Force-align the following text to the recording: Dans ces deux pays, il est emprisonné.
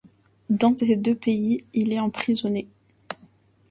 Dans 0.49 0.73
ces 0.73 0.95
deux 0.95 1.13
pays, 1.13 1.63
il 1.75 1.93
est 1.93 1.99
emprisonné. 1.99 2.67